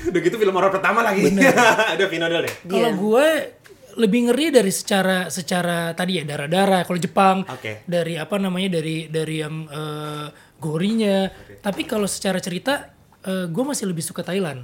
[0.07, 1.21] Udah gitu film horor pertama lagi.
[2.12, 2.53] Vino dulu deh.
[2.63, 3.27] Kalau gue
[3.97, 6.81] lebih ngeri dari secara secara tadi ya darah-darah.
[6.81, 7.83] Kalau Jepang Oke.
[7.83, 11.27] dari apa namanya dari dari yang eh, gorinya.
[11.57, 12.95] Tapi kalau secara cerita,
[13.27, 14.63] gue masih lebih suka Thailand.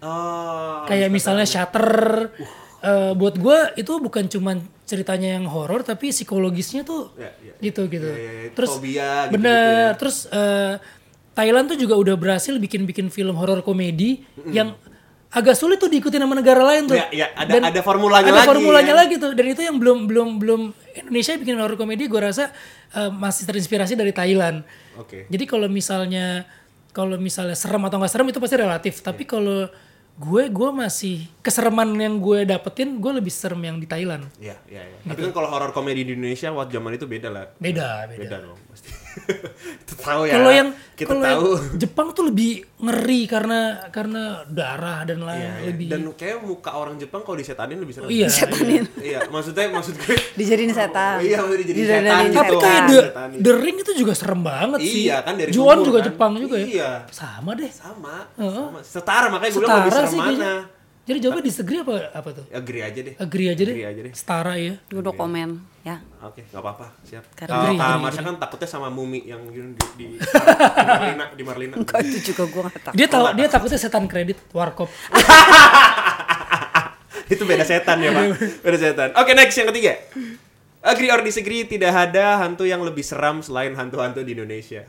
[0.00, 0.80] Oh.
[0.88, 2.32] kayak misalnya Shutter
[2.80, 7.52] eh, buat gue itu bukan cuman ceritanya yang horor tapi psikologisnya tuh Ya, ya.
[7.60, 8.50] gitu gitu Ya, ya, ya.
[8.50, 8.88] terus Fobia
[9.28, 9.98] gitu-gitu bener ya.
[10.00, 10.74] terus eh,
[11.32, 14.74] Thailand tuh juga udah berhasil bikin bikin film horor komedi yang
[15.30, 18.48] agak sulit tuh diikuti sama negara lain tuh Ya, ya, ada- ada formulanya ada lagi,
[18.50, 18.98] formulanya ya.
[18.98, 20.60] lagi tuh dan itu yang belum belum belum
[20.96, 22.50] Indonesia bikin horor komedi gue rasa
[22.90, 24.66] eh, masih terinspirasi dari Thailand
[24.98, 25.26] Oke.
[25.26, 26.44] jadi kalau misalnya
[26.90, 28.98] kalau misalnya serem atau nggak serem itu pasti relatif.
[28.98, 29.70] Tapi kalau
[30.20, 34.28] gue gue masih kesereman yang gue dapetin gue lebih serem yang di Thailand.
[34.36, 34.96] Iya, iya, iya.
[35.08, 37.48] Tapi kan kalau horor komedi di Indonesia waktu zaman itu beda lah.
[37.56, 38.20] Beda, beda.
[38.20, 38.90] Beda dong pasti.
[39.82, 40.38] Itu tahu ya.
[40.38, 41.24] Kalau yang kita tahu.
[41.24, 41.40] yang
[41.80, 45.66] Jepang tuh lebih ngeri karena karena darah dan lain Iya, iya.
[45.72, 45.86] lebih.
[45.88, 48.08] Dan kayak muka orang Jepang kalau disetanin lebih serem.
[48.12, 48.28] iya.
[49.00, 51.24] Iya, maksudnya maksud gue Dijadiin setan.
[51.24, 52.36] Iya, maksudnya jadi Didadanin setan gitu.
[52.36, 53.00] Tapi kayak kan, The.
[53.40, 55.08] The Ring itu juga serem banget sih.
[55.08, 56.06] Iya, kan dari Juon juga kan.
[56.12, 56.66] Jepang juga ya.
[56.68, 56.90] Iya.
[57.10, 57.70] Sama deh.
[57.72, 58.78] sama, sama.
[58.84, 60.28] Setara makanya gue bilang lebih serem sih mana.
[60.28, 60.54] kayaknya.
[61.00, 62.44] Jadi jawabnya disagree apa apa tuh?
[62.50, 63.14] Agree aja deh.
[63.16, 63.72] Agree aja deh.
[63.72, 64.12] Agree aja deh.
[64.12, 64.74] Setara ya.
[64.86, 65.48] Gue udah komen
[65.80, 65.96] ya.
[66.20, 67.24] Oke, nggak apa-apa, siap.
[67.32, 70.16] Karena- Kalau Kak Marsha kan takutnya sama mumi yang di, di, di, di
[70.84, 71.74] Marlina, di Marlina.
[71.74, 72.92] Enggak itu juga gue gak tahu.
[72.92, 74.86] Dia tahu dia takutnya setan kredit warkop.
[77.26, 78.24] Itu beda setan ya, Pak.
[78.60, 79.08] Beda setan.
[79.14, 79.94] Oke, next yang ketiga.
[80.80, 84.82] Agree or disagree, tidak ada hantu yang lebih seram selain hantu-hantu di Indonesia.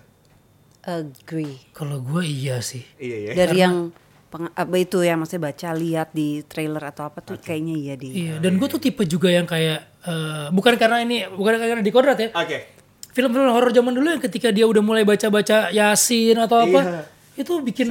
[0.81, 1.61] Agree.
[1.69, 2.81] Kalau gue iya sih.
[2.97, 3.31] Iya, ya.
[3.37, 3.93] Dari yang
[4.31, 8.09] peng- apa itu yang maksudnya baca lihat di trailer atau apa tuh kayaknya iya di.
[8.25, 11.91] Iya, dan gue tuh tipe juga yang kayak eh, bukan karena ini bukan karena di
[11.91, 12.31] kodrat ya.
[12.31, 12.79] Oke.
[13.11, 17.03] Film-film horor zaman dulu yang ketika dia udah mulai baca-baca Yasin atau apa, Iya.
[17.37, 17.87] itu bikin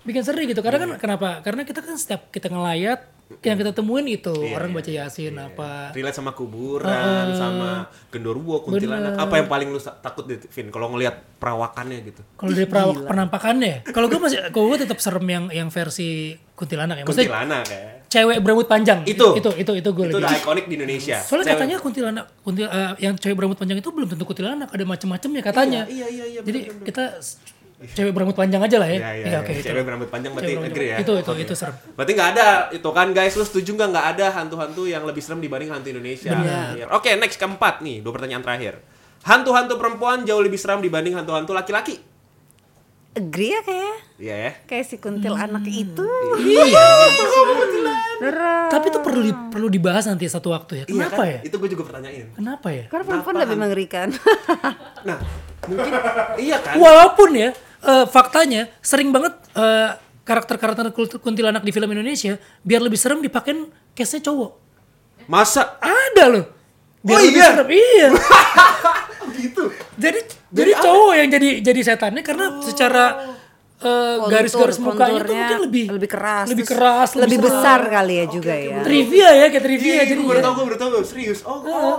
[0.00, 0.62] bikin seri gitu.
[0.62, 1.42] Karena kan kenapa?
[1.42, 3.02] Karena kita kan setiap kita ngelayat
[3.40, 5.90] yang kita temuin itu orang baca Yasin apa.
[5.90, 7.68] Relate sama kuburan, sama
[8.08, 9.14] genderuwo, kuntilanak.
[9.16, 10.68] Apa yang paling lu takut deh, Vin?
[10.68, 12.20] Kalau ngelihat perawakannya gitu.
[12.34, 16.98] Kalau dari perawak penampakannya, kalau gue masih kalau gue tetap serem yang yang versi kuntilanak
[16.98, 17.04] ya.
[17.04, 17.82] Maksudnya Kuntilanak ya.
[18.06, 19.00] cewek berambut panjang.
[19.04, 19.32] Itu.
[19.32, 20.26] itu itu itu gue Itu lebih.
[20.26, 21.16] udah ikonik di Indonesia.
[21.16, 24.84] Soalnya Cewek- katanya kuntilanak, kuntil, eh, yang cewek berambut panjang itu belum tentu kuntilanak, ada
[24.84, 25.80] macam-macamnya katanya.
[25.86, 26.40] Iya, iya, iya.
[26.42, 27.38] Jadi kita s-
[27.80, 28.92] cewek berambut panjang aja lah ya.
[28.92, 29.38] Iya, iya, Iya, iya.
[29.40, 29.52] oke.
[29.52, 29.64] itu.
[29.64, 30.96] Cewek berambut panjang berarti Cewek berambut agree ya.
[30.98, 31.42] Itu itu Oke.
[31.42, 31.74] itu serem.
[31.90, 35.38] Berarti nggak ada itu kan guys, lu setuju nggak nggak ada hantu-hantu yang lebih serem
[35.38, 36.30] dibanding hantu Indonesia?
[36.30, 36.86] Iya.
[36.90, 38.84] Oke, next keempat nih, dua pertanyaan terakhir.
[39.20, 42.00] Hantu-hantu perempuan jauh lebih seram dibanding hantu-hantu laki-laki.
[43.10, 44.50] Agree ya kayak Iya ya.
[44.64, 46.06] kayak si kuntil anak itu.
[46.38, 46.84] Iya.
[48.20, 48.68] Beneran.
[48.68, 50.84] Tapi itu perlu di- perlu dibahas nanti satu waktu ya.
[50.84, 51.26] Iya Kenapa kan?
[51.26, 51.38] ya?
[51.42, 52.26] Itu gue juga pertanyain.
[52.30, 52.84] Kenapa ya?
[52.86, 54.08] Karena perempuan Kenapa lebih mengerikan.
[55.02, 55.18] Nah,
[55.64, 55.92] mungkin
[56.38, 56.74] iya kan?
[56.76, 57.50] Walaupun ya
[57.82, 59.90] eh, faktanya sering banget eh,
[60.22, 64.52] karakter-karakter kuntilanak di film Indonesia biar lebih serem dipakein case-nya cowok.
[65.26, 66.44] Masa Ada loh.
[67.00, 67.48] Biar Oh, lebih iya?
[67.50, 67.68] serem.
[67.70, 68.08] Iya.
[69.40, 69.64] gitu?
[69.96, 73.04] jadi jadi cowok yang jadi jadi setannya karena secara
[73.80, 77.46] eh, Kontur, garis-garis mukanya tuh konturnya mungkin lebih lebih keras, lebih keras, lebih serem.
[77.48, 78.78] besar kali ya juga ya.
[78.84, 81.40] Trivia ya kayak trivia Iya, jadi gue baru tau, gue baru tau, serius.
[81.48, 81.96] Oh, oh.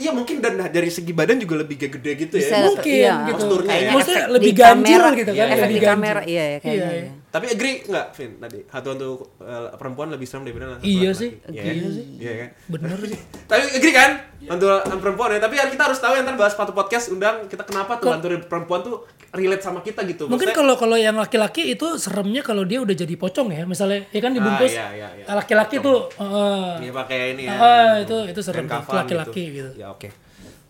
[0.00, 2.64] Iya mungkin dan dari segi badan juga lebih gede gitu Bisa ya.
[2.64, 3.36] mungkin iya, gitu.
[3.36, 5.90] Posturnya kayaknya Maksudnya efek lebih ganjil kamera, gitu kan, Iya, efek lebih di ganjil.
[5.92, 6.88] kamera iya ya kayaknya.
[6.90, 7.12] Iya, ya.
[7.30, 8.30] Tapi agree nggak, Vin?
[8.40, 9.08] Tadi hantu-hantu
[9.38, 11.90] eh, perempuan lebih serem daripada hantu Iya sih, Iya, iya kan?
[11.92, 12.04] sih.
[12.16, 12.48] Iya kan?
[12.72, 13.20] Bener sih.
[13.52, 14.10] Tapi agree kan?
[14.48, 15.40] Hantu hantu perempuan ya.
[15.44, 18.80] Tapi kita harus tahu yang ntar bahas sepatu podcast undang kita kenapa tuh hantu perempuan
[18.80, 20.26] tuh relate sama kita gitu.
[20.26, 24.06] Mungkin Maksudnya- kalau kalau yang laki-laki itu seremnya kalau dia udah jadi pocong ya, misalnya
[24.10, 25.24] ya kan dibungkus Ah, iya, iya, iya.
[25.30, 27.54] laki-laki tuh eh, Dia pakai ini ya.
[27.54, 29.70] Ah, itu itu serem laki-laki gitu.
[29.78, 30.10] Ya oke.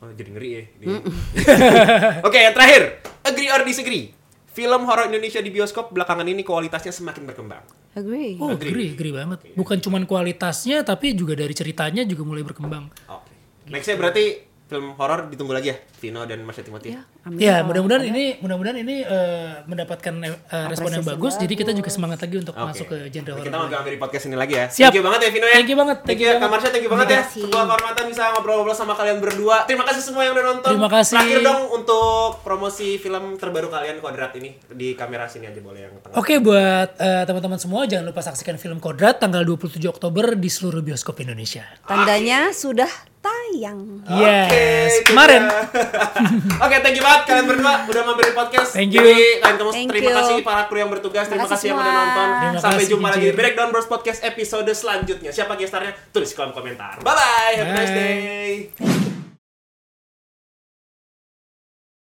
[0.00, 0.62] Oh, jadi ngeri ya.
[0.80, 0.86] ini.
[2.28, 3.04] oke, yang terakhir.
[3.20, 4.16] Agree or disagree?
[4.50, 7.60] Film horor Indonesia di bioskop belakangan ini kualitasnya semakin berkembang.
[7.92, 8.40] Agree.
[8.40, 9.52] Oh, agree, agree banget.
[9.52, 12.88] Bukan cuman kualitasnya tapi juga dari ceritanya juga mulai berkembang.
[13.08, 13.30] Oke.
[13.68, 14.24] Nextnya berarti
[14.66, 16.94] film horor ditunggu lagi ya, Vino dan Marsha Timothy.
[16.94, 17.38] Ya, amin.
[17.38, 21.36] Ya, mudah-mudahan ini mudah-mudahan ini eh, mendapatkan eh, respon yang bagus.
[21.36, 22.66] Jadi kita juga semangat lagi untuk Oke.
[22.72, 23.46] masuk ke genre horor.
[23.46, 24.66] Kita mau di podcast ini lagi ya.
[24.70, 24.90] Siap.
[24.90, 25.54] Thank you banget ya Vino ya.
[25.60, 26.50] Thank you banget, Thank thank you you ya banget.
[26.50, 27.22] Marsha, thank you banget ya.
[27.26, 29.56] Sebuah kehormatan bisa ngobrol-ngobrol sama kalian berdua.
[29.66, 30.70] Terima kasih semua yang udah nonton.
[30.70, 31.14] Terima kasih.
[31.18, 35.94] Terakhir dong untuk promosi film terbaru kalian Kodrat ini di kamera sini aja boleh yang
[36.00, 36.16] tengah.
[36.16, 40.80] Oke buat eh, teman-teman semua jangan lupa saksikan film Kodrat tanggal 27 Oktober di seluruh
[40.80, 41.66] bioskop Indonesia.
[41.84, 42.88] Tandanya sudah
[43.20, 44.00] tayang.
[44.08, 45.44] Yes, itu kemarin.
[46.64, 48.70] Oke, thank you banget kalian berdua udah mampir di podcast.
[48.72, 49.02] Thank you.
[49.02, 50.18] Jadi, kamu Thank terima you.
[50.18, 52.00] kasih para kru yang bertugas, terima Terima kasih kasih yang udah semua.
[52.00, 52.28] nonton.
[52.30, 53.36] Terima Sampai jumpa lagi di.
[53.36, 55.30] Breakdown Bros Podcast episode selanjutnya.
[55.30, 55.92] Siapa gestarnya?
[56.10, 56.98] Tulis di kolom komentar.
[57.00, 57.54] Bye bye.
[57.58, 59.19] Have a nice day.